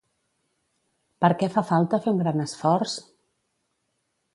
Per 1.25 1.29
què 1.43 1.51
fa 1.57 1.65
falta 1.75 2.01
fer 2.07 2.17
un 2.17 2.25
gran 2.25 2.45
esforç? 2.49 3.01